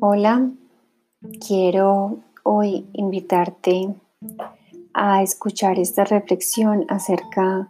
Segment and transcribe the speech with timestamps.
[0.00, 0.48] Hola,
[1.44, 3.96] quiero hoy invitarte
[4.94, 7.68] a escuchar esta reflexión acerca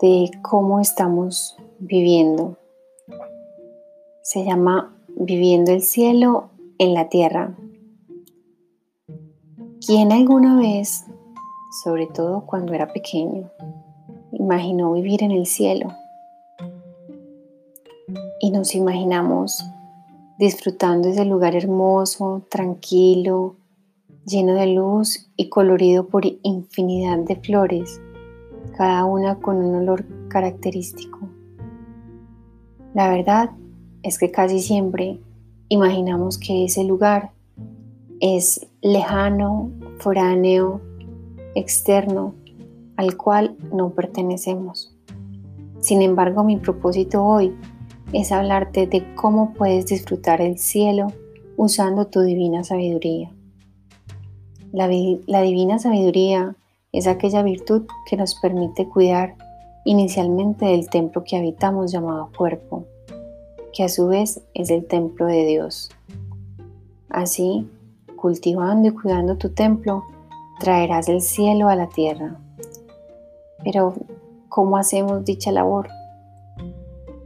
[0.00, 2.56] de cómo estamos viviendo.
[4.22, 7.56] Se llama Viviendo el cielo en la tierra.
[9.84, 11.04] ¿Quién alguna vez,
[11.82, 13.50] sobre todo cuando era pequeño,
[14.30, 15.88] imaginó vivir en el cielo?
[18.38, 19.64] Y nos imaginamos
[20.38, 23.56] disfrutando ese lugar hermoso, tranquilo,
[24.26, 28.00] lleno de luz y colorido por infinidad de flores,
[28.76, 31.20] cada una con un olor característico.
[32.94, 33.50] La verdad
[34.02, 35.20] es que casi siempre
[35.68, 37.32] imaginamos que ese lugar
[38.20, 40.80] es lejano, foráneo,
[41.54, 42.34] externo,
[42.96, 44.96] al cual no pertenecemos.
[45.80, 47.54] Sin embargo, mi propósito hoy
[48.12, 51.12] es hablarte de cómo puedes disfrutar el cielo
[51.56, 53.30] usando tu divina sabiduría.
[54.72, 56.56] La, divina sabiduría
[56.92, 59.36] es aquella virtud que nos permite cuidar
[59.84, 62.84] inicialmente del templo que habitamos llamado cuerpo,
[63.72, 65.90] que a su vez es el templo de Dios.
[67.08, 67.68] Así,
[68.16, 70.02] cultivando y cuidando tu templo,
[70.58, 72.40] traerás el cielo a la tierra.
[73.62, 73.94] Pero,
[74.48, 75.88] ¿cómo hacemos dicha labor?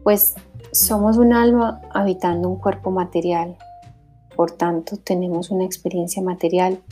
[0.05, 0.35] Pues
[0.73, 3.57] somos un alma habitando un cuerpo material,
[4.37, 6.83] por tanto tenemos una experiencia material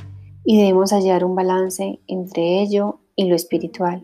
[0.45, 4.03] y debemos hallar un balance entre ello y lo espiritual.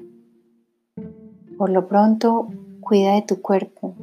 [1.57, 2.49] Por lo pronto,
[2.81, 3.95] cuida de tu cuerpo,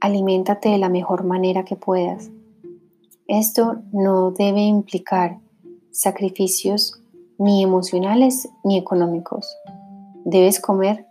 [0.00, 2.30] aliméntate de la mejor manera que puedas.
[3.26, 5.38] Esto no debe implicar
[5.90, 7.02] sacrificios
[7.38, 9.54] ni emocionales ni económicos.
[10.24, 11.06] Debes comer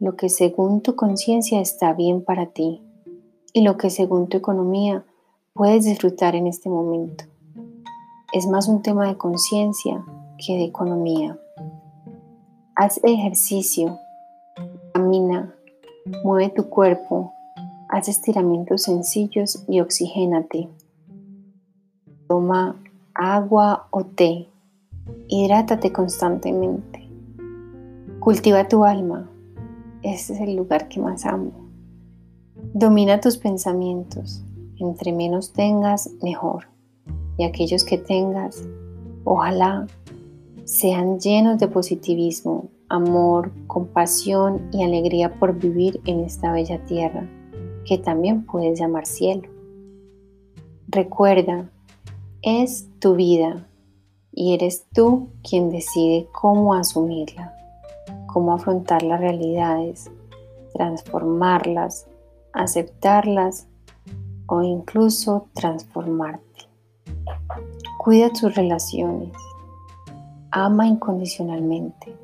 [0.00, 2.82] lo que según tu conciencia está bien para ti
[3.52, 5.04] y lo que según tu economía
[5.54, 7.24] puedes disfrutar en este momento.
[8.32, 10.04] Es más un tema de conciencia
[10.38, 11.38] que de economía.
[12.76, 13.98] Haz ejercicio,
[14.94, 15.54] camina,
[16.24, 17.32] mueve tu cuerpo,
[17.88, 20.68] haz estiramientos sencillos y oxigénate.
[22.28, 22.80] Toma
[23.14, 24.48] agua o té,
[25.28, 27.08] hidrátate constantemente.
[28.20, 29.28] Cultiva tu alma,
[30.02, 31.69] ese es el lugar que más amo.
[32.72, 34.44] Domina tus pensamientos.
[34.78, 36.68] Entre menos tengas, mejor.
[37.36, 38.62] Y aquellos que tengas,
[39.24, 39.88] ojalá
[40.66, 47.28] sean llenos de positivismo, amor, compasión y alegría por vivir en esta bella tierra,
[47.84, 49.48] que también puedes llamar cielo.
[50.86, 51.68] Recuerda,
[52.40, 53.66] es tu vida
[54.30, 57.52] y eres tú quien decide cómo asumirla,
[58.28, 60.08] cómo afrontar las realidades,
[60.72, 62.06] transformarlas
[62.52, 63.66] aceptarlas
[64.46, 66.68] o incluso transformarte.
[67.98, 69.32] Cuida tus relaciones.
[70.50, 72.16] Ama incondicionalmente.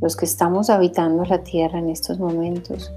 [0.00, 2.92] Los que estamos habitando la Tierra en estos momentos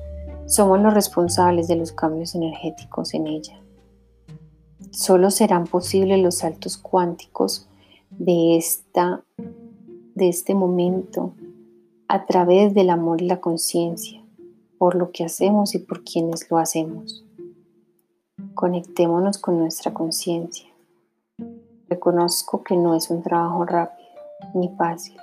[0.46, 3.60] somos los responsables de los cambios energéticos en ella.
[4.92, 7.68] Solo serán posibles los saltos cuánticos
[8.12, 9.24] de, esta,
[10.14, 11.34] de este momento
[12.08, 14.21] a través del amor y la conciencia
[14.82, 17.24] por lo que hacemos y por quienes lo hacemos.
[18.56, 20.68] Conectémonos con nuestra conciencia.
[21.88, 24.10] Reconozco que no es un trabajo rápido
[24.56, 25.16] ni fácil,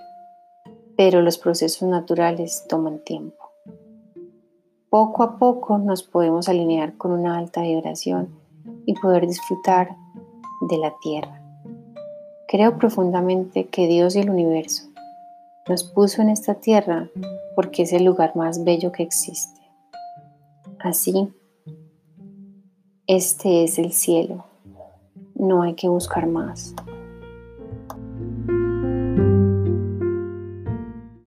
[0.97, 3.51] pero los procesos naturales toman tiempo.
[4.91, 8.29] Poco a poco nos podemos alinear con una alta vibración
[8.87, 9.97] y poder disfrutar
[10.71, 11.43] de la tierra.
[12.47, 14.88] Creo profundamente que Dios y el universo
[15.69, 17.09] nos puso en esta tierra
[17.55, 19.61] porque es el lugar más bello que existe.
[20.81, 21.33] Así,
[23.07, 24.45] este es el cielo.
[25.35, 26.75] No hay que buscar más.